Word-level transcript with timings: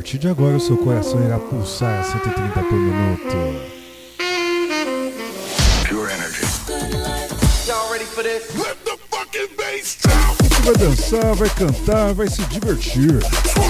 partir 0.00 0.16
de 0.16 0.28
agora 0.28 0.56
o 0.56 0.60
seu 0.60 0.78
coração 0.78 1.22
irá 1.22 1.38
pulsar 1.38 2.00
a 2.00 2.02
130 2.02 2.62
por 2.62 2.72
minuto. 2.72 3.36
Pure 5.86 6.10
energy. 6.10 6.40
Y'all 7.66 7.92
ready 7.92 8.06
for 8.06 8.22
this? 8.22 8.48
Let 8.56 8.82
the 8.86 8.96
fucking 9.10 9.54
bass 9.58 9.98
drop. 10.00 10.38
Você 10.42 10.62
vai 10.62 10.74
dançar, 10.76 11.34
vai 11.34 11.50
cantar, 11.50 12.14
vai 12.14 12.28
se 12.28 12.40
divertir. 12.44 13.20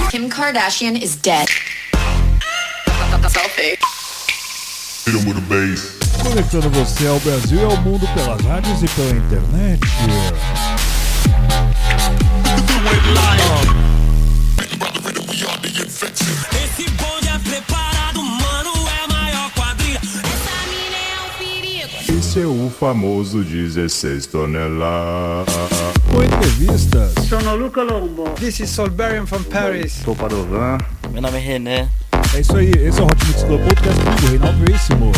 Kim 0.09 0.29
Kardashian 0.29 0.95
is 0.95 1.17
dead. 1.17 1.49
Selfie. 3.29 3.77
Hit 5.05 5.17
'em 5.17 5.27
with 5.27 5.37
a 5.37 5.41
bass. 5.41 5.91
Conectando 6.23 6.69
você 6.69 7.07
ao 7.07 7.19
Brasil 7.19 7.59
e 7.59 7.65
ao 7.65 7.75
mundo 7.81 8.07
pelas 8.13 8.41
rádios 8.45 8.81
e 8.81 8.87
pela 8.87 9.11
internet. 9.11 9.81
Famoso 22.81 23.43
16 23.43 24.25
toneladas. 24.25 25.53
Com 26.11 26.23
entrevistas, 26.23 27.13
Sono 27.29 27.55
Luca 27.55 27.83
Lombo. 27.83 28.27
This 28.31 28.59
is 28.61 28.71
Solberian 28.71 29.27
from 29.27 29.43
Paris. 29.43 30.01
Sou 30.03 30.15
Padovan. 30.15 30.79
Meu 31.11 31.21
nome 31.21 31.37
é 31.37 31.41
René. 31.41 31.87
é 32.33 32.39
isso 32.39 32.57
aí. 32.57 32.71
Esse 32.71 32.99
é 32.99 33.03
o 33.03 33.05
Hot 33.05 33.27
Mix 33.27 33.43
Club 33.43 33.61
Podcast 33.67 34.03
comigo, 34.03 34.27
Reinaldo 34.29 34.65
Veríssimo. 34.65 35.11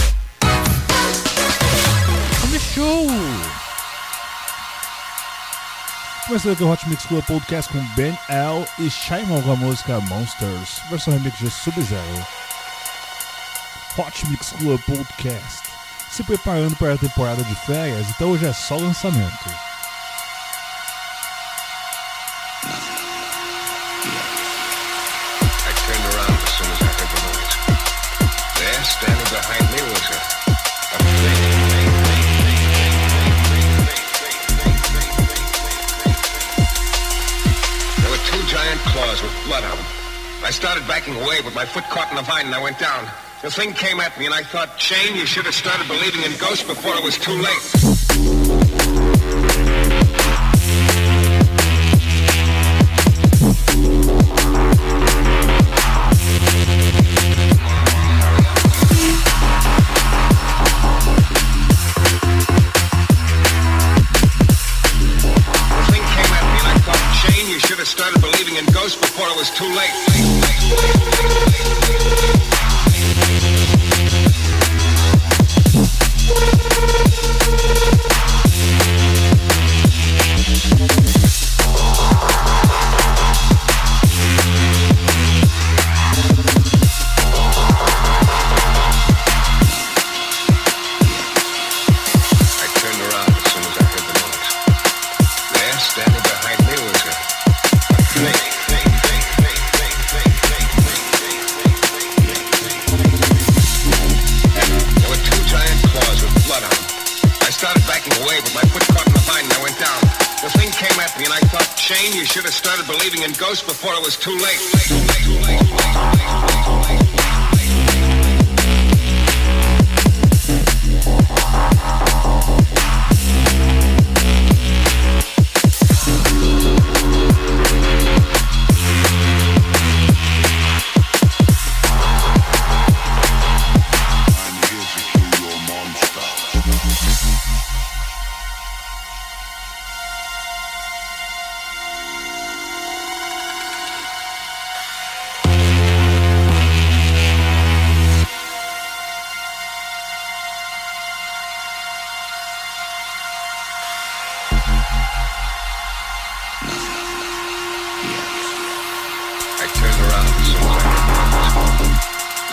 Começou! 2.41 3.07
Começando 6.27 6.51
aqui 6.51 6.63
o 6.63 6.69
Hot 6.69 6.89
Mix 6.89 7.05
Club 7.05 7.23
Podcast 7.23 7.71
com 7.71 7.81
Ben 7.95 8.17
L 8.27 8.65
e 8.79 8.89
Shymal 8.89 9.41
com 9.41 9.53
a 9.53 9.55
música 9.55 10.01
Monsters, 10.01 10.81
versão 10.89 11.13
remix 11.13 11.39
de 11.39 11.49
Sub-Zero. 11.49 12.27
Hot 13.97 14.27
Mix 14.27 14.51
Club 14.59 14.81
Podcast. 14.81 15.72
se 16.13 16.23
preparando 16.23 16.75
para 16.75 16.93
a 16.93 16.97
temporada 16.97 17.43
de 17.43 17.55
férias, 17.55 18.07
então 18.11 18.29
hoje 18.29 18.45
é 18.45 18.53
só 18.53 18.77
lançamento. 18.77 19.49
claws 38.93 39.23
with 39.23 39.31
blood 39.47 39.63
on 39.63 39.75
them. 39.75 39.85
I 40.43 40.51
started 40.51 40.87
backing 40.87 41.15
away, 41.15 41.41
but 41.41 41.55
my 41.55 41.65
foot 41.65 41.83
caught 41.85 42.11
in 42.11 42.15
the 42.15 42.21
vine 42.21 42.45
and 42.45 42.53
I 42.53 42.61
went 42.61 42.77
down. 42.77 43.07
The 43.43 43.51
thing 43.51 43.73
came 43.73 43.99
at 43.99 44.17
me 44.17 44.25
and 44.25 44.33
I 44.33 44.41
thought, 44.41 44.79
Shane, 44.79 45.17
you 45.17 45.25
should 45.25 45.43
have 45.43 45.53
started 45.53 45.85
believing 45.89 46.23
in 46.23 46.31
ghosts 46.39 46.63
before 46.63 46.95
it 46.95 47.03
was 47.03 47.17
too 47.17 47.33
late. 47.33 47.59
The 47.67 47.89
thing 65.91 66.05
came 66.15 66.31
at 66.31 66.47
me 66.47 66.59
and 66.63 66.79
Shane, 67.13 67.51
you 67.51 67.59
should 67.59 67.79
have 67.79 67.89
started 67.89 68.21
believing 68.21 68.55
in 68.55 68.65
ghosts 68.67 68.95
before 68.95 69.27
it 69.27 69.35
was 69.35 69.49
too 69.49 69.67
late. 69.75 70.12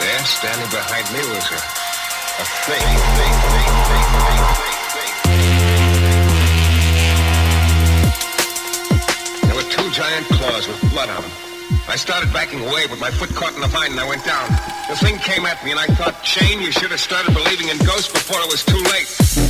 There, 0.00 0.24
standing 0.24 0.70
behind 0.70 1.04
me, 1.12 1.20
was 1.28 1.44
a, 1.52 1.60
a 2.40 2.46
thing. 2.64 2.88
There 9.44 9.54
were 9.54 9.68
two 9.68 9.90
giant 9.92 10.26
claws 10.28 10.66
with 10.68 10.80
blood 10.90 11.10
on 11.10 11.20
them. 11.20 11.30
I 11.86 11.96
started 11.96 12.32
backing 12.32 12.60
away, 12.60 12.86
but 12.86 12.98
my 12.98 13.10
foot 13.10 13.28
caught 13.34 13.54
in 13.54 13.60
the 13.60 13.68
vine 13.68 13.90
and 13.92 14.00
I 14.00 14.08
went 14.08 14.24
down. 14.24 14.48
The 14.88 14.96
thing 14.96 15.18
came 15.18 15.44
at 15.44 15.62
me 15.64 15.72
and 15.72 15.80
I 15.80 15.86
thought, 15.86 16.24
Shane, 16.24 16.62
you 16.62 16.72
should 16.72 16.90
have 16.92 17.00
started 17.00 17.34
believing 17.34 17.68
in 17.68 17.76
ghosts 17.78 18.10
before 18.10 18.40
it 18.40 18.48
was 18.48 18.64
too 18.64 18.80
late. 18.88 19.49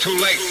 Too 0.00 0.16
late. 0.16 0.49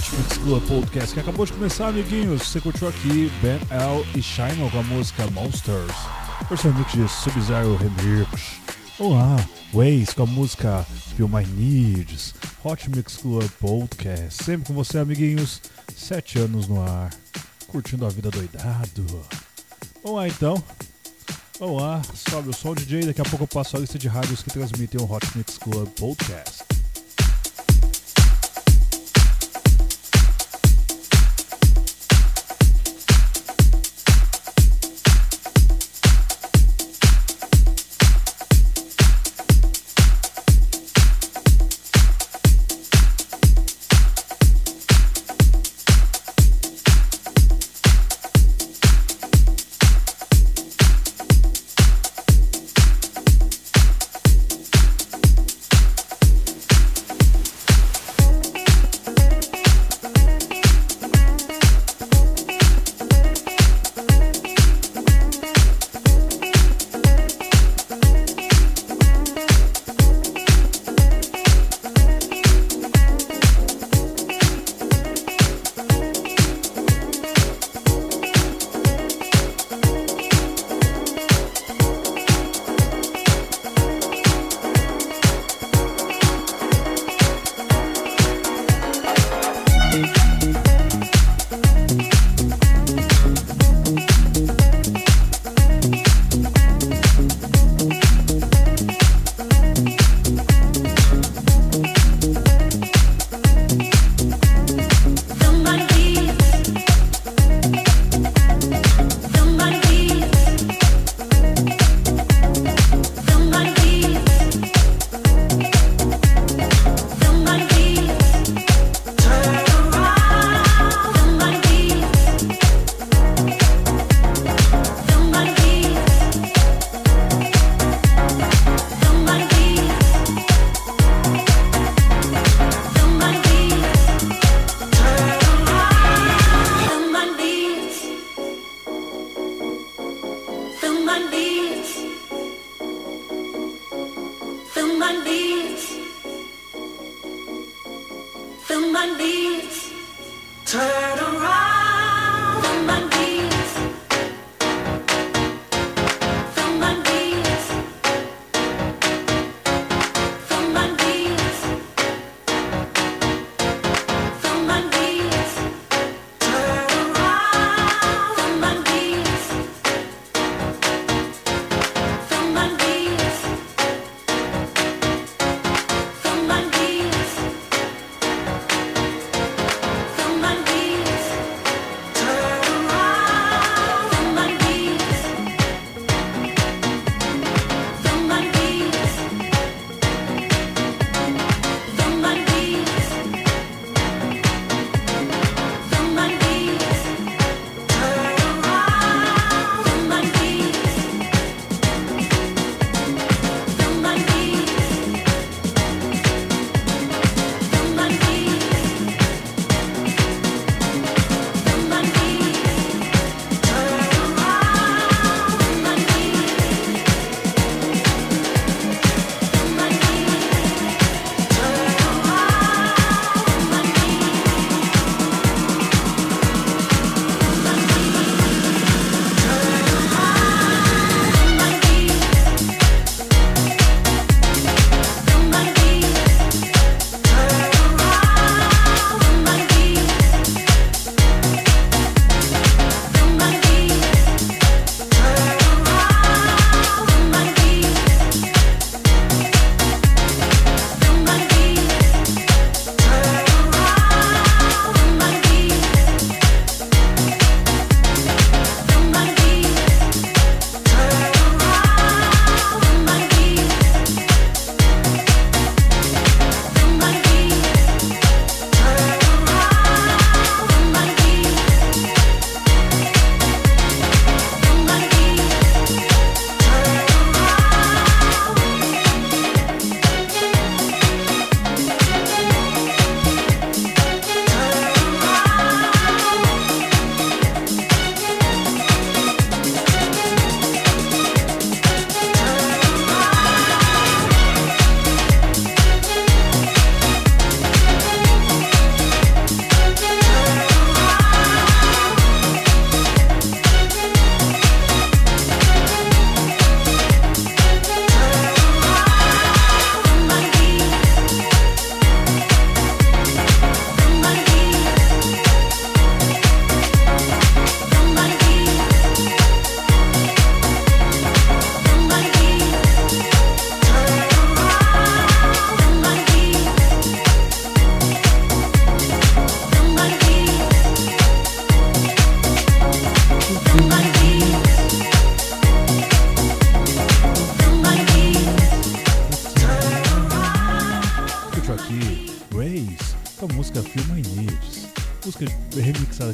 Mix 0.00 0.38
Club 0.38 0.66
Podcast 0.66 1.14
que 1.14 1.20
acabou 1.20 1.44
de 1.44 1.52
começar, 1.52 1.88
amiguinhos. 1.88 2.48
Você 2.48 2.60
curtiu 2.60 2.88
aqui 2.88 3.30
Ben 3.42 3.60
L 3.70 4.04
e 4.16 4.22
Shino 4.22 4.70
com 4.70 4.78
a 4.78 4.82
música 4.82 5.30
Monsters, 5.30 5.94
versão 6.48 6.72
remix 6.72 6.92
de 6.92 7.06
Sub-Zero 7.06 7.76
Remix. 7.76 8.60
Olá, 8.98 9.36
Waze 9.74 10.14
com 10.14 10.22
a 10.22 10.26
música 10.26 10.86
Feel 11.14 11.28
My 11.28 11.44
Needs. 11.44 12.34
Hot 12.64 12.88
Mix 12.88 13.18
Club 13.18 13.48
Podcast, 13.60 14.42
sempre 14.42 14.68
com 14.68 14.74
você, 14.74 14.98
amiguinhos. 14.98 15.60
Sete 15.94 16.38
anos 16.38 16.66
no 16.66 16.82
ar, 16.82 17.10
curtindo 17.66 18.06
a 18.06 18.08
vida 18.08 18.30
doidado. 18.30 19.04
Vamos 20.02 20.18
lá 20.18 20.28
então. 20.28 20.62
Vamos 21.58 21.82
lá, 21.82 22.00
sobe 22.14 22.48
o 22.48 22.54
som 22.54 22.74
DJ. 22.74 23.04
Daqui 23.04 23.20
a 23.20 23.24
pouco 23.24 23.44
eu 23.44 23.48
passo 23.48 23.76
a 23.76 23.80
lista 23.80 23.98
de 23.98 24.08
rádios 24.08 24.42
que 24.42 24.50
transmitem 24.50 24.98
o 24.98 25.12
Hot 25.12 25.26
Mix 25.36 25.58
Club 25.58 25.88
Podcast. 25.90 26.79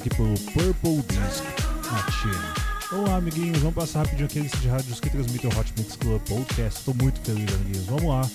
Aqui 0.07 0.11
pelo 0.11 0.35
Purple 0.53 1.03
Disc 1.09 1.45
Machine. 1.91 2.93
Olá, 2.93 3.17
amiguinhos, 3.17 3.59
vamos 3.59 3.75
passar 3.75 4.01
rapidinho 4.01 4.27
aqui 4.27 4.39
a 4.39 4.43
lista 4.43 4.59
de 4.59 4.69
rádios 4.69 5.01
que 5.01 5.11
transmitem 5.11 5.51
o 5.51 5.59
Hot 5.59 5.73
Mix 5.77 5.97
Club 5.97 6.21
Podcast. 6.23 6.79
Estou 6.79 6.95
muito 6.95 7.21
feliz, 7.21 7.53
amiguinhos. 7.53 7.87
Vamos 7.87 8.05
lá. 8.05 8.31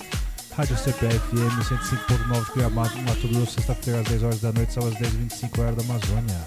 Rádio 0.54 0.76
CPFM 0.76 1.62
105.9 1.62 2.44
de 2.44 2.50
Cuiabá, 2.50 2.82
Mato 2.82 3.28
Grosso, 3.28 3.52
sexta-feira 3.52 4.00
às 4.00 4.08
10 4.08 4.22
horas 4.22 4.40
da 4.40 4.52
noite, 4.52 4.72
sábado 4.72 4.92
às 4.92 5.00
10h25 5.00 5.58
horas 5.58 5.76
da 5.76 5.82
Amazônia. 5.82 6.40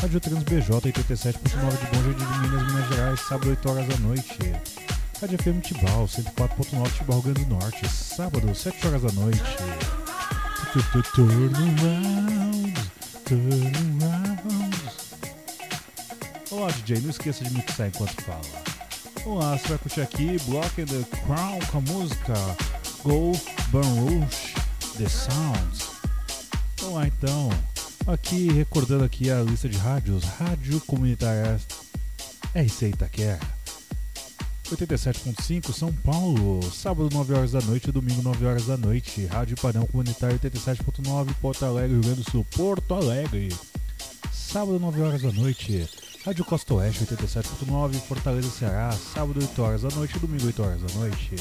Rádio 0.00 0.20
Trans 0.20 0.42
BJ 0.42 0.92
87.9 0.92 1.78
de 1.78 1.86
Bom 1.86 2.02
Jardim 2.04 2.24
de 2.24 2.48
Minas, 2.48 2.72
Minas 2.72 2.88
Gerais, 2.88 3.20
sábado 3.20 3.50
8 3.50 3.70
horas 3.70 3.88
da 3.88 3.96
noite. 3.96 4.38
Rádio 5.20 5.38
FM 5.38 5.60
Tibau 5.62 6.04
104.9 6.04 6.92
Tibau, 6.92 7.20
Rio 7.20 7.34
Grande 7.34 7.48
do 7.48 7.54
Norte, 7.54 7.88
sábado 7.88 8.54
7 8.54 8.86
horas 8.86 9.02
da 9.02 9.12
noite. 9.12 9.42
Turn 11.14 11.54
around, 11.54 12.78
turn 13.28 14.00
around. 14.00 14.72
Olá, 16.50 16.70
DJ, 16.70 17.00
não 17.02 17.10
esqueça 17.10 17.44
de 17.44 17.52
mixar 17.52 17.88
enquanto 17.88 18.22
fala. 18.22 18.40
Olá, 19.26 19.58
você 19.58 19.68
vai 19.68 19.78
curtir 19.78 20.00
aqui 20.00 20.38
Block 20.46 20.74
the 20.86 21.16
Crown 21.26 21.58
com 21.70 21.78
a 21.78 21.80
música 21.82 22.32
Go 23.02 23.32
Burn 23.70 24.22
Rush 24.22 24.54
The 24.96 25.08
Sounds. 25.10 25.90
Olá, 26.84 27.06
então. 27.06 27.50
Aqui, 28.06 28.50
recordando 28.50 29.04
aqui 29.04 29.30
a 29.30 29.42
lista 29.42 29.68
de 29.68 29.76
rádios. 29.76 30.24
Rádio 30.24 30.80
Comunitária 30.80 31.60
RC 32.54 32.88
Itaquera. 32.88 33.57
87.5 34.70 35.72
São 35.72 35.92
Paulo, 35.92 36.60
sábado 36.70 37.08
9 37.10 37.34
horas 37.34 37.52
da 37.52 37.60
noite, 37.62 37.90
domingo 37.90 38.20
9 38.20 38.44
horas 38.44 38.66
da 38.66 38.76
noite. 38.76 39.24
Rádio 39.24 39.56
Padrão 39.56 39.86
Comunitário 39.86 40.38
87.9 40.38 41.34
Porto 41.40 41.64
Alegre, 41.64 41.94
Rio 41.94 42.02
Grande 42.02 42.22
do 42.22 42.30
Sul, 42.30 42.44
Porto 42.54 42.94
Alegre. 42.94 43.48
Sábado 44.30 44.78
9 44.78 45.00
horas 45.00 45.22
da 45.22 45.32
noite. 45.32 45.88
Rádio 46.24 46.44
Costa 46.44 46.74
Oeste 46.74 47.04
87.9 47.04 47.94
Fortaleza, 48.00 48.50
Ceará, 48.50 48.92
sábado 48.92 49.40
8 49.40 49.62
horas 49.62 49.82
da 49.82 49.88
noite, 49.90 50.18
domingo 50.18 50.46
8 50.46 50.62
horas 50.62 50.82
da 50.82 50.94
noite. 50.98 51.36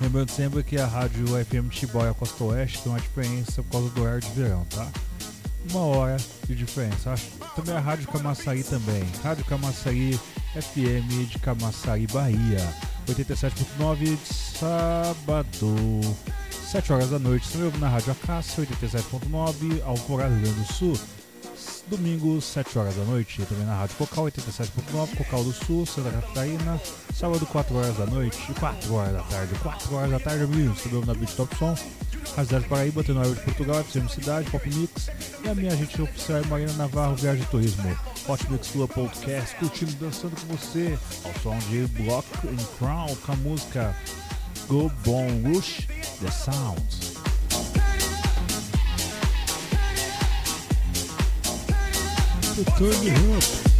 Lembrando 0.00 0.30
sempre 0.30 0.64
que 0.64 0.78
a 0.78 0.86
rádio 0.86 1.26
FM 1.44 1.70
Tibau 1.70 2.04
e 2.04 2.08
a 2.08 2.14
Costa 2.14 2.42
Oeste 2.42 2.82
tem 2.82 2.90
uma 2.90 3.00
diferença 3.00 3.62
por 3.62 3.70
causa 3.70 3.88
do 3.90 4.02
horário 4.02 4.20
de 4.20 4.30
verão, 4.30 4.64
tá? 4.64 4.90
Uma 5.70 5.80
hora 5.80 6.16
de 6.46 6.54
diferença. 6.54 7.14
Também 7.54 7.74
a 7.74 7.80
Rádio 7.80 8.08
Camaçari 8.08 8.64
também. 8.64 9.04
Rádio 9.22 9.44
Camaçari 9.44 10.18
FM 10.54 11.28
de 11.30 11.38
Camaçari, 11.38 12.06
Bahia. 12.08 12.74
87.9 13.06 14.16
de 14.16 14.34
sábado. 14.58 16.00
7 16.50 16.92
horas 16.92 17.10
da 17.10 17.18
noite. 17.18 17.48
Também 17.50 17.66
ouve 17.66 17.78
na 17.78 17.88
Rádio 17.88 18.12
Acácia, 18.12 18.64
87.9, 18.64 19.82
Alvorada, 19.84 20.34
Rio 20.34 20.42
Grande 20.42 20.60
do 20.60 20.72
Sul. 20.72 20.98
Domingo, 21.86 22.40
7 22.40 22.78
horas 22.78 22.94
da 22.94 23.04
noite, 23.04 23.42
também 23.42 23.66
na 23.66 23.76
Rádio 23.76 23.96
Cocal 23.96 24.24
87.9, 24.24 25.16
Cocal 25.16 25.44
do 25.44 25.52
Sul, 25.52 25.84
Santa 25.84 26.10
Catarina. 26.10 26.80
Sábado, 27.14 27.44
4 27.44 27.76
horas 27.76 27.96
da 27.96 28.06
noite, 28.06 28.38
4 28.58 28.94
horas 28.94 29.12
da 29.12 29.22
tarde, 29.22 29.54
4 29.62 29.94
horas 29.94 30.10
da 30.10 30.18
tarde, 30.18 30.44
amigos. 30.44 30.80
Também 30.82 31.04
na 31.04 31.14
Beat 31.14 31.34
Top 31.34 31.54
Som, 31.56 31.74
Rádio 32.30 32.46
Cidade 32.46 32.68
Paraíba, 32.68 33.04
Tenório 33.04 33.34
de 33.34 33.40
Portugal, 33.40 33.80
FCM 33.80 34.08
Cidade, 34.08 34.50
Pop 34.50 34.68
Mix. 34.68 35.10
E 35.44 35.48
a 35.48 35.54
minha 35.54 35.72
agente 35.72 36.00
oficial 36.00 36.42
Marina 36.48 36.72
Navarro, 36.74 37.16
Viagem 37.16 37.44
Turismo. 37.50 37.96
Hot 38.28 38.50
Mix 38.50 38.68
Club 38.68 38.90
Podcast, 38.90 39.56
curtindo, 39.56 39.92
dançando 40.00 40.34
com 40.36 40.56
você. 40.56 40.98
Ao 41.24 41.34
som 41.42 41.58
de 41.68 41.86
Block 42.02 42.26
and 42.46 42.64
Crown, 42.78 43.14
com 43.16 43.32
a 43.32 43.36
música 43.36 43.96
Go 44.68 44.90
Bon 45.04 45.26
Rush, 45.44 45.88
The 46.20 46.30
Sounds. 46.30 47.12
It. 52.58 52.66
Bring 52.78 53.14
noise! 53.30 53.72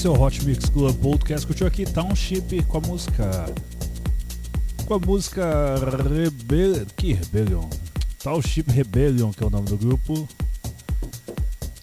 Esse 0.00 0.06
é 0.06 0.10
o 0.10 0.18
Hot 0.18 0.42
Mix 0.46 0.64
Club 0.70 0.96
Podcast. 0.96 1.46
Curtiu 1.46 1.66
aqui 1.66 1.84
Township 1.84 2.62
com 2.62 2.78
a 2.78 2.80
música. 2.80 3.54
Com 4.86 4.94
a 4.94 4.98
música 4.98 5.74
Rebel... 6.08 6.86
Que 6.96 7.12
Rebellion? 7.12 7.68
Township 8.22 8.70
Rebellion, 8.70 9.30
que 9.30 9.44
é 9.44 9.46
o 9.46 9.50
nome 9.50 9.66
do 9.68 9.76
grupo. 9.76 10.26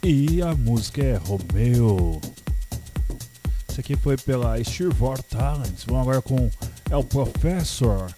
E 0.01 0.41
a 0.41 0.55
música 0.55 1.03
é 1.03 1.17
Romeo. 1.17 2.19
Esse 3.69 3.81
aqui 3.81 3.95
foi 3.95 4.17
pela 4.17 4.63
Shearvor 4.63 5.21
Talents. 5.21 5.83
Vamos 5.85 6.01
agora 6.01 6.21
com 6.23 6.49
El 6.89 7.03
Professor 7.03 8.11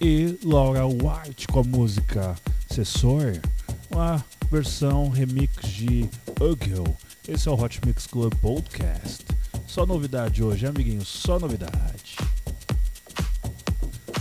e 0.00 0.36
Laura 0.42 0.84
White 0.84 1.46
com 1.46 1.60
a 1.60 1.62
música 1.62 2.34
Sessor. 2.68 3.38
Uma 3.88 4.24
versão 4.50 5.10
remix 5.10 5.64
de 5.68 6.10
Ugel. 6.40 6.96
Esse 7.28 7.48
é 7.48 7.52
o 7.52 7.62
Hot 7.62 7.80
Mix 7.86 8.08
Club 8.08 8.34
Podcast. 8.40 9.27
Só 9.68 9.84
novidade 9.84 10.42
hoje, 10.42 10.66
amiguinhos, 10.66 11.06
só 11.06 11.38
novidade. 11.38 12.16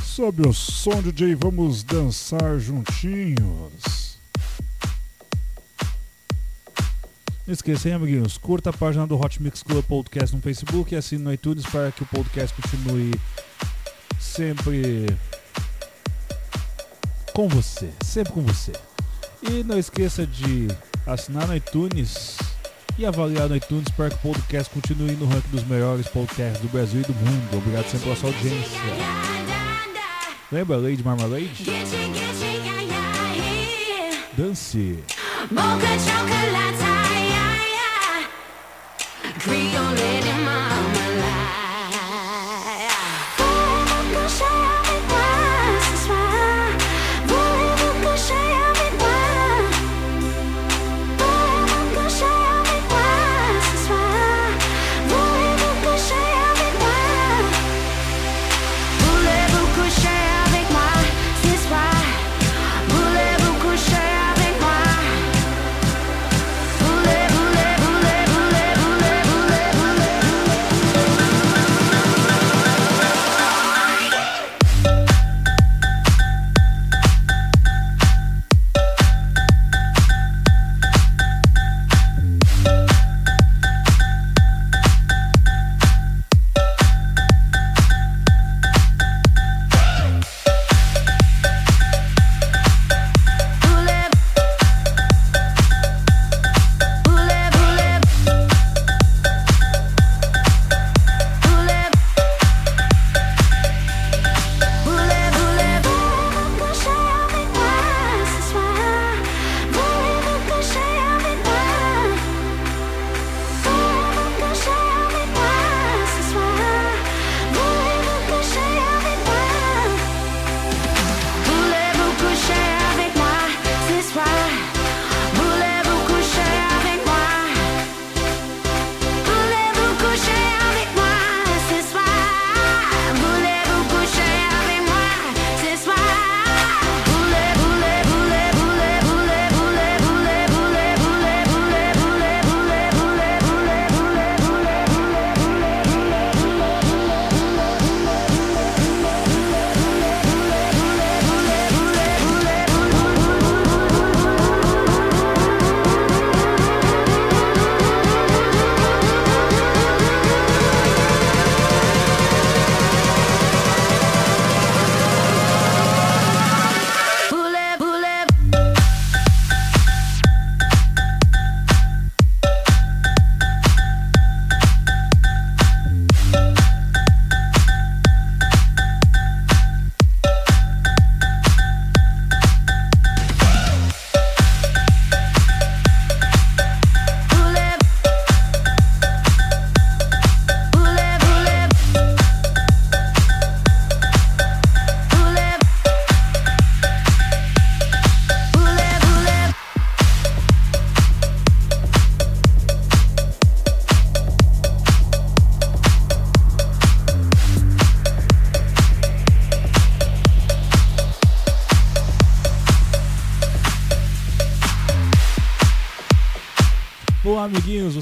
Sobe 0.03 0.45
o 0.45 0.51
som, 0.51 1.01
DJ, 1.01 1.35
vamos 1.35 1.83
dançar 1.83 2.59
juntinhos. 2.59 4.19
Não 7.47 7.53
esqueça, 7.53 7.87
hein, 7.87 7.95
amiguinhos, 7.95 8.37
curta 8.37 8.71
a 8.71 8.73
página 8.73 9.07
do 9.07 9.17
Hot 9.17 9.41
Mix 9.41 9.63
Club 9.63 9.85
Podcast 9.85 10.35
no 10.35 10.41
Facebook 10.41 10.93
e 10.93 10.97
assine 10.97 11.23
no 11.23 11.33
iTunes 11.33 11.65
para 11.65 11.93
que 11.93 12.03
o 12.03 12.07
podcast 12.07 12.53
continue 12.61 13.11
sempre 14.19 15.05
com 17.33 17.47
você, 17.47 17.89
sempre 18.03 18.33
com 18.33 18.41
você. 18.41 18.73
E 19.41 19.63
não 19.63 19.79
esqueça 19.79 20.27
de 20.27 20.67
assinar 21.05 21.47
no 21.47 21.55
iTunes 21.55 22.37
e 22.97 23.05
avaliar 23.05 23.47
no 23.47 23.55
iTunes 23.55 23.87
para 23.95 24.09
que 24.09 24.15
o 24.15 24.33
podcast 24.33 24.73
continue 24.73 25.15
no 25.15 25.25
ranking 25.27 25.49
dos 25.51 25.63
melhores 25.65 26.07
podcasts 26.07 26.61
do 26.61 26.67
Brasil 26.69 27.01
e 27.01 27.03
do 27.03 27.13
mundo. 27.13 27.57
Obrigado 27.57 27.85
sempre 27.85 28.05
pela 28.05 28.15
sua 28.15 28.29
audiência. 28.29 28.79
Lembra 30.51 30.77
Lady 30.77 31.03
Marmalade? 31.03 31.65
Dance. 34.37 35.03
Mocha 35.51 35.99
chocolate, 35.99 36.83
yeah, 36.83 37.57
yeah. 37.65 38.29
Creole 39.39 40.21
marmalade. 40.45 40.96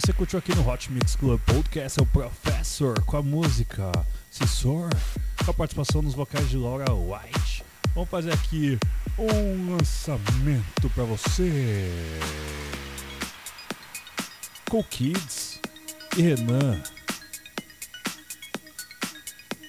Você 0.06 0.14
curtiu 0.14 0.38
aqui 0.38 0.54
no 0.54 0.70
Hot 0.70 0.92
Mix 0.92 1.16
Club 1.16 1.42
Podcast? 1.42 2.00
É 2.00 2.04
o 2.04 2.06
Professor 2.06 3.04
com 3.06 3.18
a 3.18 3.24
música 3.24 3.92
Cissor, 4.30 4.88
com 5.44 5.50
a 5.50 5.54
participação 5.56 6.04
nos 6.04 6.14
vocais 6.14 6.48
de 6.48 6.58
Laura 6.58 6.94
White. 6.94 7.64
Vamos 7.96 8.12
fazer 8.12 8.32
aqui 8.32 8.78
um 9.18 9.76
lançamento 9.76 10.92
pra 10.94 11.06
você. 11.06 11.90
Cool 14.70 14.84
Kids 14.84 15.60
e 16.16 16.22
Renan. 16.22 16.84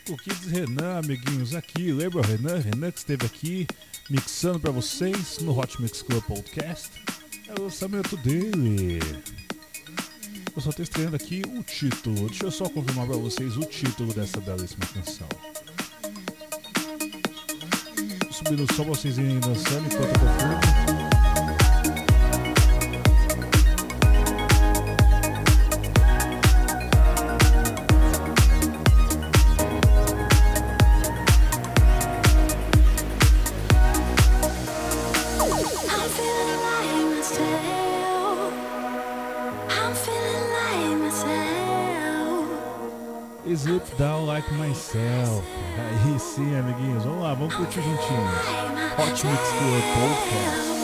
Cool 0.07 0.19
Kids 0.19 0.49
e 0.49 0.51
Renan, 0.51 0.99
amiguinhos, 0.99 1.55
aqui. 1.55 1.91
Lembra 1.93 2.19
o 2.19 2.23
Renan? 2.23 2.59
Renan 2.59 2.91
que 2.91 2.99
esteve 2.99 3.25
aqui 3.25 3.67
mixando 4.11 4.61
pra 4.61 4.71
vocês 4.71 5.39
no 5.39 5.59
Hot 5.59 5.81
Mix 5.81 6.03
Club 6.03 6.23
Podcast. 6.25 6.91
É 7.49 7.59
o 7.59 7.63
lançamento 7.63 8.19
dele. 8.19 9.01
Só 10.59 10.73
tô 10.73 10.83
estreando 10.83 11.15
aqui 11.15 11.43
o 11.57 11.63
título. 11.63 12.29
Deixa 12.29 12.47
eu 12.47 12.51
só 12.51 12.69
confirmar 12.69 13.07
pra 13.07 13.17
vocês 13.17 13.57
o 13.57 13.61
título 13.61 14.13
dessa 14.13 14.41
belíssima 14.41 14.85
canção. 14.87 15.29
Subindo 18.33 18.67
só 18.75 18.83
pra 18.83 18.95
vocês 18.95 19.17
irem 19.17 19.39
dançando 19.39 19.87
enquanto 19.87 20.09
eu 20.09 20.19
confirmo. 20.19 21.06
Curtir 47.57 47.81
juntinhos. 47.81 48.45
Hot 48.99 49.25
Mix 49.25 49.25
Club 49.25 49.83
Podcast. 49.95 50.76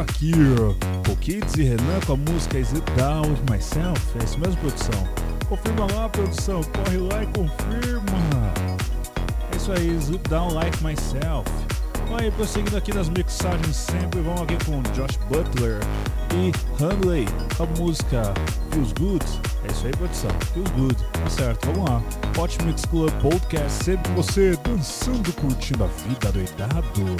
Aqui 0.00 0.32
o 1.10 1.16
Kids 1.16 1.54
e 1.54 1.64
Renan 1.64 2.00
com 2.06 2.14
a 2.14 2.16
música 2.16 2.58
Is 2.58 2.72
It 2.72 2.90
Down 2.96 3.28
With 3.28 3.50
Myself? 3.50 4.00
É 4.18 4.24
isso 4.24 4.38
mesmo, 4.38 4.56
produção? 4.56 5.08
Confirma 5.48 5.86
lá, 5.94 6.08
produção. 6.08 6.62
Corre 6.64 6.96
lá 6.96 7.22
e 7.22 7.26
confirma. 7.26 8.52
É 9.52 9.56
isso 9.56 9.70
aí, 9.70 9.94
Is 9.94 10.08
It 10.08 10.28
Down 10.30 10.54
Like 10.54 10.82
Myself. 10.82 11.44
Vamos 12.06 12.22
aí, 12.22 12.30
prosseguindo 12.30 12.76
aqui 12.76 12.94
nas 12.94 13.10
mixagens 13.10 13.76
sempre. 13.76 14.22
Vamos 14.22 14.40
aqui 14.42 14.56
com 14.64 14.82
Josh 14.94 15.18
Butler 15.28 15.78
e 16.34 16.52
Hanley 16.82 17.26
com 17.56 17.64
a 17.64 17.66
música 17.78 18.34
Feels 18.70 18.92
Good. 18.92 19.24
É 19.68 19.72
isso 19.72 19.86
aí, 19.86 19.92
produção. 19.92 20.30
Feels 20.54 20.70
Good. 20.70 20.96
Tá 21.12 21.30
certo, 21.30 21.66
vamos 21.66 21.90
lá. 21.90 22.02
Hot 22.38 22.64
Mix 22.64 22.86
Club 22.86 23.12
Podcast, 23.20 23.84
sempre 23.84 24.10
você 24.12 24.56
dançando, 24.64 25.32
curtindo 25.34 25.84
a 25.84 25.86
vida 25.86 26.32
doidado. 26.32 27.16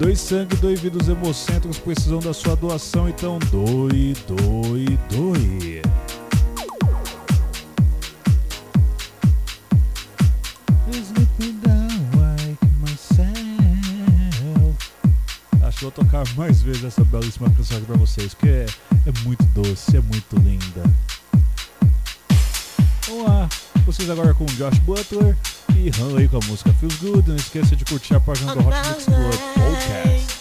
Doe 0.00 0.16
sangue, 0.16 0.56
doe 0.56 0.74
vidas 0.76 1.10
hemocêntricos 1.10 1.78
precisam 1.78 2.20
da 2.20 2.32
sua 2.32 2.56
doação, 2.56 3.06
então 3.06 3.38
doe, 3.50 4.14
doe, 4.26 4.98
doe. 5.10 5.82
Acho 15.62 15.76
que 15.76 15.84
vou 15.84 15.90
tocar 15.90 16.24
mais 16.34 16.62
vezes 16.62 16.82
essa 16.82 17.04
belíssima 17.04 17.50
canção 17.50 17.76
aqui 17.76 17.86
pra 17.86 17.96
vocês, 17.98 18.32
porque 18.32 18.48
é, 18.48 18.66
é 19.04 19.22
muito 19.22 19.44
doce, 19.52 19.98
é 19.98 20.00
muito 20.00 20.34
linda. 20.36 20.82
Vamos 23.06 23.24
lá, 23.26 23.46
vocês 23.84 24.08
agora 24.08 24.32
com 24.32 24.46
Josh 24.46 24.78
Butler 24.78 25.36
e 25.86 25.90
Hanley 25.90 26.28
com 26.28 26.36
a 26.36 26.46
música 26.46 26.72
Feels 26.74 26.96
Good. 26.96 27.28
Não 27.28 27.36
esqueça 27.36 27.74
de 27.74 27.84
curtir 27.84 28.14
a 28.14 28.20
página 28.20 28.54
do 28.54 28.60
Hot 28.60 28.76
Mix 28.88 29.04
Club 29.04 29.34
Podcast. 29.54 30.40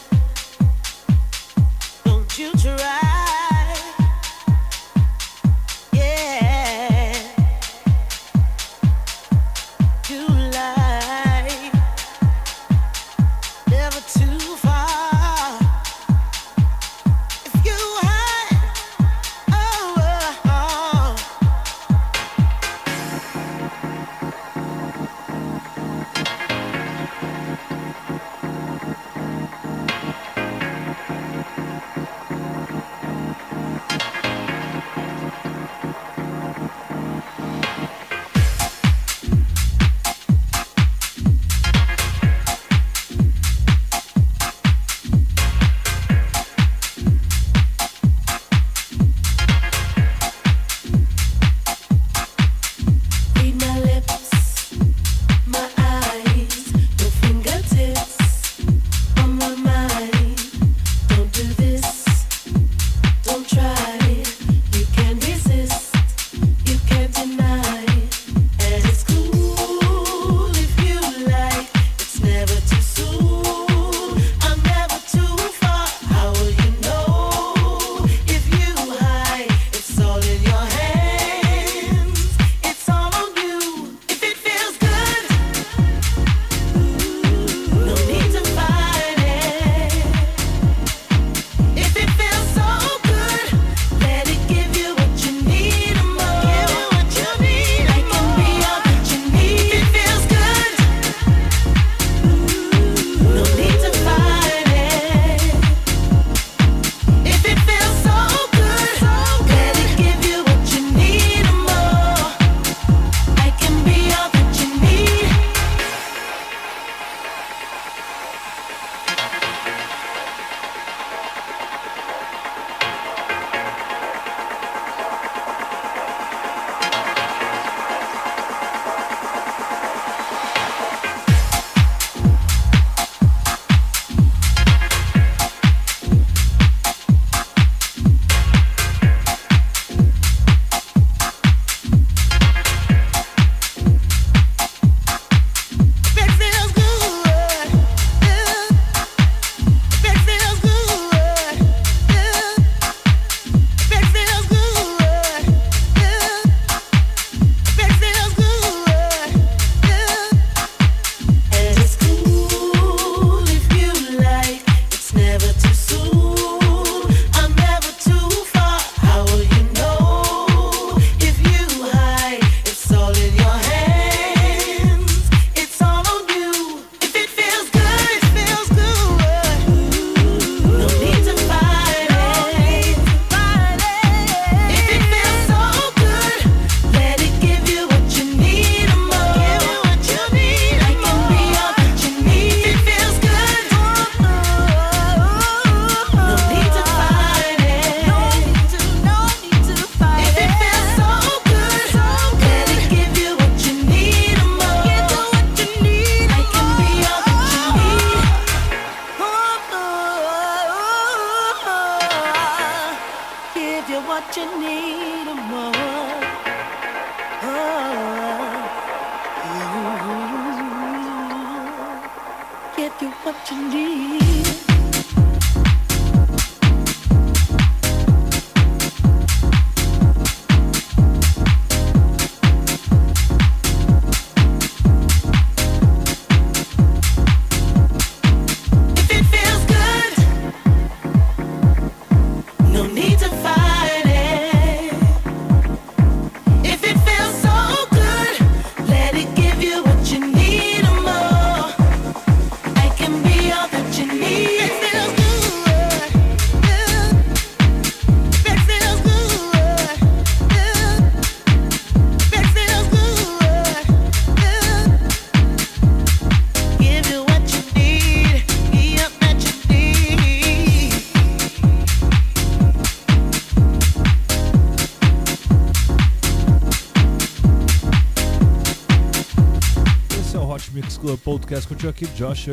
Podcast. 281.29 281.67
Continua 281.67 281.91
aqui 281.91 282.07
Josh, 282.07 282.47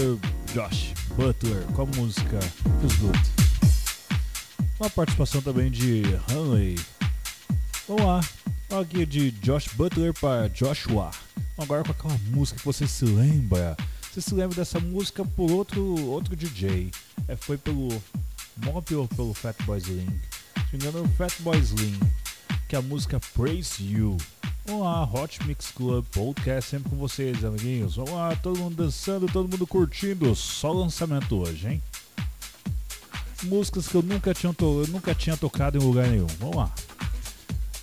Josh 0.52 0.92
Butler 1.16 1.62
com 1.72 1.80
a 1.80 1.86
música 1.86 2.38
Feels 2.78 2.96
Good. 2.96 3.18
Uma 4.78 4.90
participação 4.90 5.40
também 5.40 5.70
de 5.70 6.02
Hanley. 6.28 6.78
Vamos 7.88 8.04
lá. 8.04 8.20
Vamos 8.68 8.84
Aqui 8.84 9.06
de 9.06 9.30
Josh 9.30 9.68
Butler 9.68 10.12
para 10.12 10.50
Joshua. 10.50 11.10
Agora 11.56 11.84
com 11.84 11.92
aquela 11.92 12.20
música 12.26 12.58
que 12.58 12.66
você 12.66 12.86
se 12.86 13.06
lembra. 13.06 13.78
Você 14.12 14.20
se 14.20 14.34
lembra 14.34 14.56
dessa 14.56 14.78
música 14.78 15.24
por 15.24 15.50
outro, 15.50 15.82
outro 16.08 16.36
DJ. 16.36 16.90
É, 17.28 17.34
foi 17.34 17.56
pelo 17.56 17.88
Mob 18.58 18.94
ou 18.94 19.08
pelo 19.08 19.32
Fatboy 19.32 19.78
Slim? 19.78 20.04
Se 20.04 20.04
não 20.04 20.70
me 20.72 20.76
engano, 20.76 21.02
o 21.02 21.08
Fatboy 21.16 21.58
Slim. 21.60 21.98
Que 22.68 22.76
é 22.76 22.78
a 22.78 22.82
música 22.82 23.18
Praise 23.34 23.82
You. 23.82 24.18
Vamos 24.66 24.82
lá, 24.82 25.04
Hot 25.04 25.44
Mix 25.46 25.70
Club 25.70 26.04
Podcast 26.12 26.70
sempre 26.70 26.90
com 26.90 26.96
vocês, 26.96 27.44
amiguinhos. 27.44 27.96
Vamos 27.96 28.12
lá, 28.12 28.34
todo 28.36 28.58
mundo 28.58 28.74
dançando, 28.84 29.26
todo 29.26 29.48
mundo 29.48 29.66
curtindo. 29.66 30.34
Só 30.34 30.72
lançamento 30.72 31.36
hoje, 31.36 31.68
hein? 31.68 31.82
Músicas 33.44 33.86
que 33.86 33.94
eu 33.94 34.02
nunca 34.02 34.34
tinha, 34.34 34.52
to- 34.52 34.82
eu 34.84 34.88
nunca 34.88 35.14
tinha 35.14 35.36
tocado 35.36 35.78
em 35.78 35.80
lugar 35.80 36.08
nenhum. 36.08 36.26
Vamos 36.40 36.56
lá. 36.56 36.72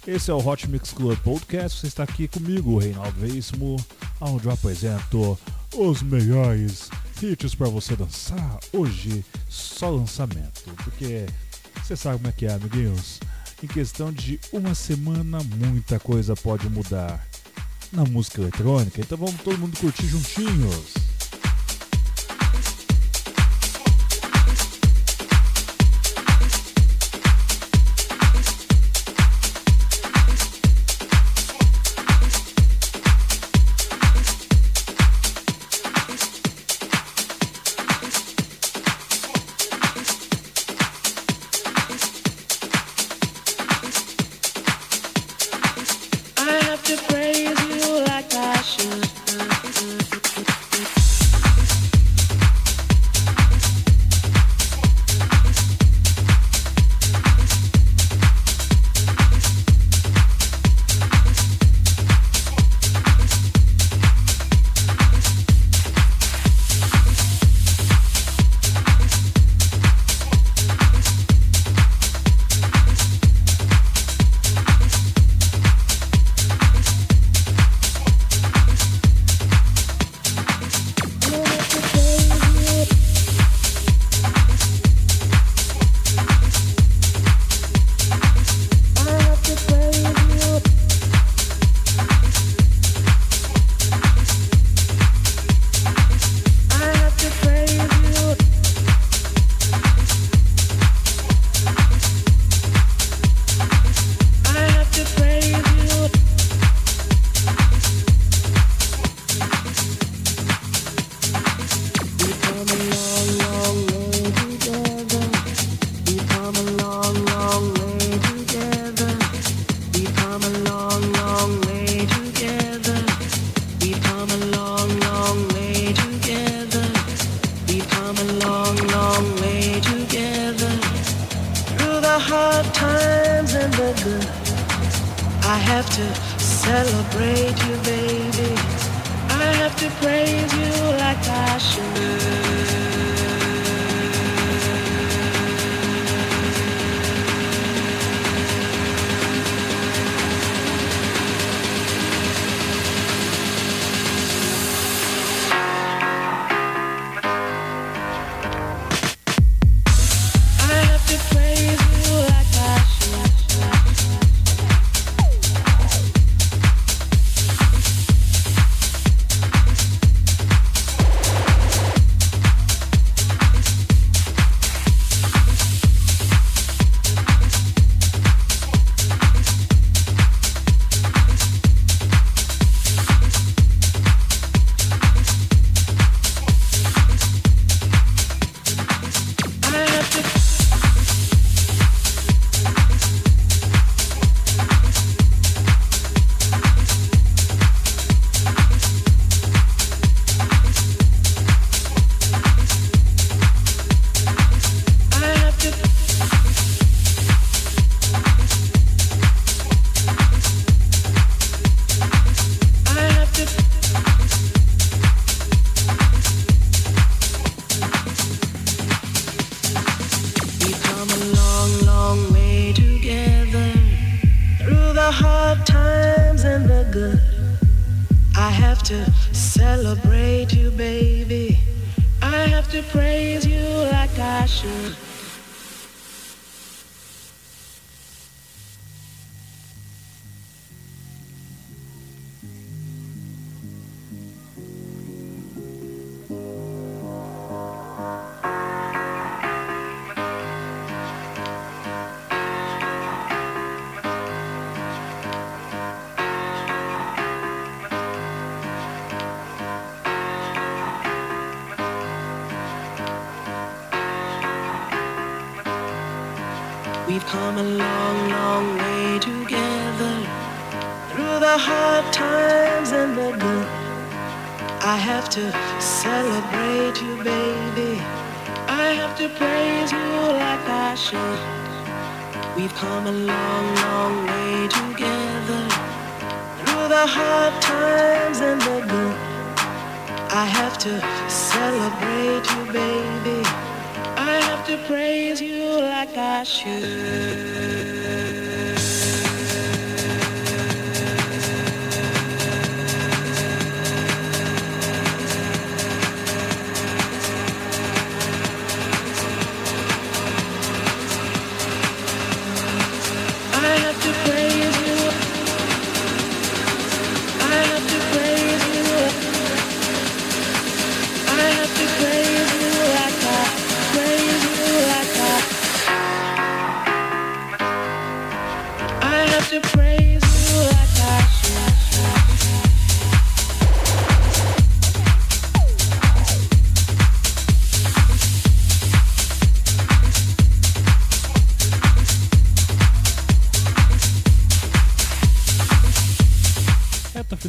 Esse 0.05 0.29
é 0.29 0.33
o 0.33 0.45
Hot 0.45 0.67
Mix 0.69 0.91
Club 0.91 1.17
Podcast. 1.19 1.79
Você 1.79 1.87
está 1.87 2.03
aqui 2.03 2.27
comigo, 2.27 2.77
Reinaldo 2.77 3.17
Veríssimo, 3.17 3.77
onde 4.19 4.45
eu 4.45 4.51
apresento 4.51 5.39
os 5.75 6.01
melhores 6.01 6.89
hits 7.21 7.55
para 7.55 7.69
você 7.69 7.95
dançar. 7.95 8.59
Hoje, 8.73 9.23
só 9.47 9.89
lançamento. 9.89 10.63
Porque 10.83 11.25
você 11.81 11.95
sabe 11.95 12.17
como 12.17 12.27
é 12.27 12.31
que 12.33 12.45
é, 12.45 12.53
amiguinhos. 12.53 13.21
Em 13.63 13.67
questão 13.67 14.11
de 14.11 14.37
uma 14.51 14.75
semana, 14.75 15.39
muita 15.55 15.97
coisa 15.97 16.35
pode 16.35 16.67
mudar 16.67 17.25
na 17.93 18.03
música 18.03 18.41
eletrônica. 18.41 18.99
Então 18.99 19.17
vamos 19.17 19.41
todo 19.41 19.57
mundo 19.57 19.79
curtir 19.79 20.05
juntinhos. 20.05 21.02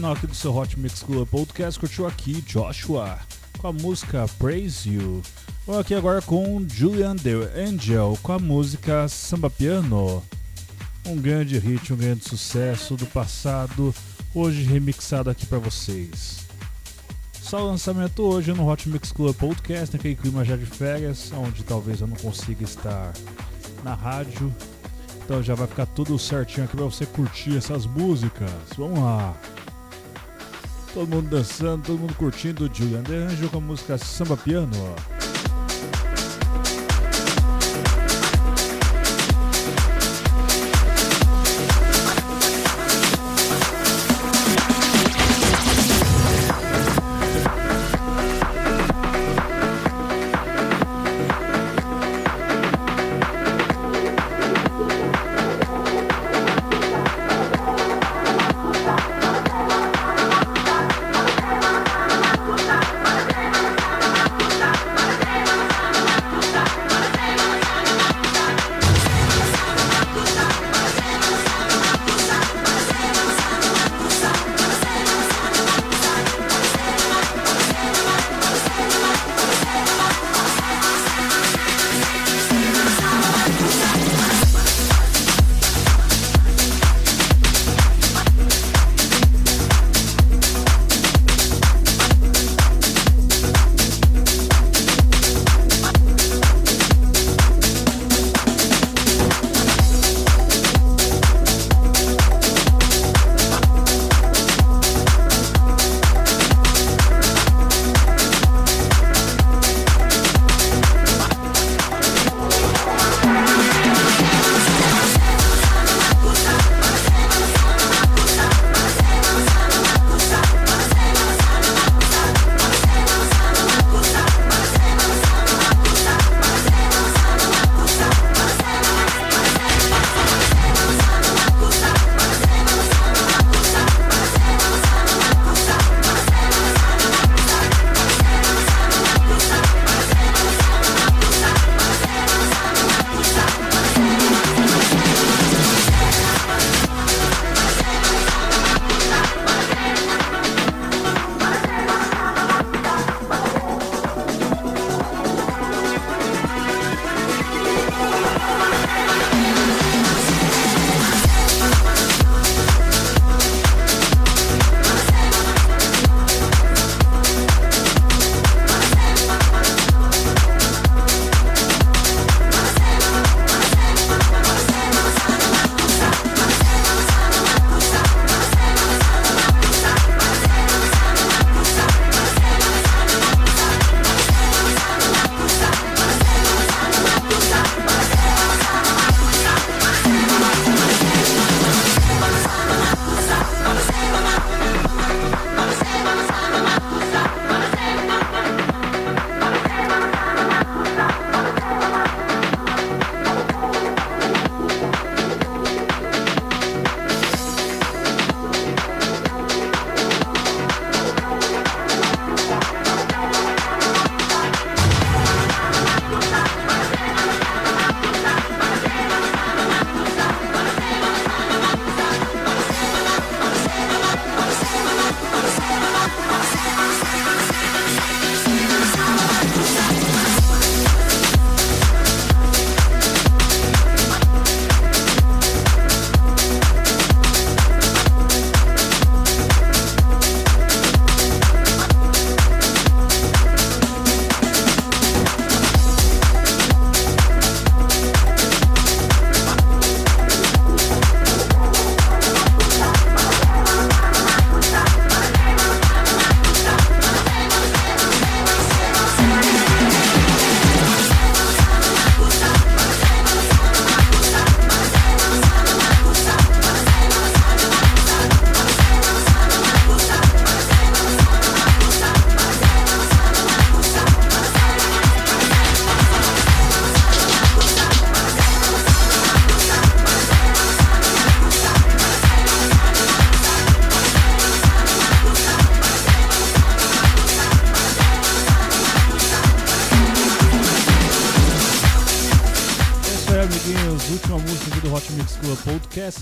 Final 0.05 0.13
aqui 0.13 0.27
do 0.27 0.35
seu 0.35 0.55
Hot 0.55 0.79
Mix 0.79 1.03
Club 1.03 1.27
Podcast, 1.27 1.81
curtiu 1.81 2.07
aqui 2.07 2.43
Joshua 2.43 3.19
com 3.57 3.69
a 3.69 3.73
música 3.73 4.29
Praise 4.39 4.87
You. 4.87 5.23
Vamos 5.67 5.81
aqui 5.81 5.95
agora 5.95 6.21
com 6.21 6.63
Julian 6.69 7.17
The 7.17 7.33
Angel 7.59 8.19
com 8.23 8.33
a 8.33 8.39
música 8.39 9.09
Samba 9.09 9.49
Piano. 9.49 10.23
Um 11.07 11.17
grande 11.17 11.59
hit, 11.59 11.91
um 11.91 11.97
grande 11.97 12.23
sucesso 12.23 12.97
do 12.97 13.07
passado, 13.07 13.95
hoje 14.35 14.65
remixado 14.65 15.31
aqui 15.31 15.47
pra 15.47 15.59
vocês. 15.59 16.41
Só 17.41 17.63
o 17.63 17.69
lançamento 17.69 18.23
hoje 18.25 18.53
no 18.53 18.69
Hot 18.69 18.87
Mix 18.87 19.11
Club 19.11 19.35
Podcast, 19.35 19.97
naquele 19.97 20.17
clima 20.17 20.45
já 20.45 20.55
de 20.55 20.67
férias, 20.67 21.33
onde 21.33 21.63
talvez 21.63 22.03
eu 22.03 22.07
não 22.07 22.17
consiga 22.17 22.63
estar 22.63 23.15
na 23.83 23.95
rádio. 23.95 24.55
Então 25.25 25.43
já 25.43 25.55
vai 25.55 25.67
ficar 25.67 25.87
tudo 25.87 26.19
certinho 26.19 26.67
aqui 26.67 26.77
pra 26.77 26.85
você 26.85 27.07
curtir 27.07 27.57
essas 27.57 27.87
músicas. 27.87 28.51
Vamos 28.77 28.99
lá. 28.99 29.35
Todo 30.95 31.09
mundo 31.09 31.29
dançando, 31.29 31.83
todo 31.85 31.99
mundo 31.99 32.15
curtindo 32.15 32.71
Julian 32.73 33.03
The 33.03 33.17
Angel 33.17 33.51
com 33.51 33.59
a 33.59 33.61
música 33.61 33.99
Samba 33.99 34.37
Piano. 34.37 34.71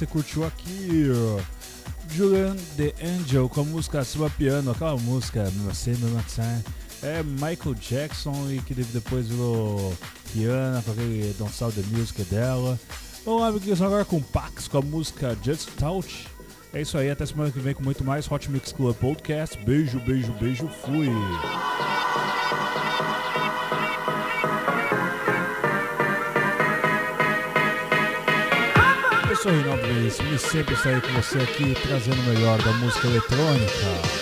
Você 0.02 0.06
curtiu 0.06 0.44
aqui 0.44 1.06
Julian 2.10 2.56
The 2.76 2.92
Angel 3.04 3.48
com 3.48 3.60
a 3.60 3.64
música 3.64 4.04
Suba 4.04 4.28
Piano, 4.30 4.72
aquela 4.72 4.96
música 4.96 5.44
é 7.02 7.22
Michael 7.22 7.74
Jackson 7.80 8.50
e 8.50 8.60
que 8.60 8.74
depois 8.74 9.28
virou 9.28 9.94
Rihanna 10.34 10.82
com 10.82 10.90
aquele 10.90 11.34
Don't 11.38 11.52
Stop 11.52 11.72
the 11.74 11.82
Music 11.96 12.24
dela. 12.24 12.78
Vamos 13.24 13.42
lá, 13.42 13.48
amiguinhos, 13.48 13.80
agora 13.80 14.04
com 14.04 14.20
Pax 14.20 14.66
com 14.66 14.78
a 14.78 14.82
música 14.82 15.36
Just 15.42 15.68
Touch. 15.78 16.26
É 16.72 16.80
isso 16.80 16.98
aí, 16.98 17.10
até 17.10 17.24
semana 17.24 17.50
que 17.50 17.60
vem 17.60 17.74
com 17.74 17.84
muito 17.84 18.02
mais 18.02 18.30
Hot 18.30 18.50
Mix 18.50 18.72
Club 18.72 18.96
Podcast. 18.96 19.56
Beijo, 19.58 20.00
beijo, 20.00 20.32
beijo, 20.32 20.68
fui! 20.68 21.10
Sou 29.42 29.50
Reinaldo 29.50 29.82
Veríssimo 29.82 30.32
e 30.32 30.38
sempre 30.38 30.74
estarei 30.74 31.00
com 31.00 31.12
você 31.14 31.38
aqui 31.38 31.74
trazendo 31.82 32.20
o 32.20 32.32
melhor 32.32 32.62
da 32.62 32.72
música 32.74 33.08
eletrônica. 33.08 34.21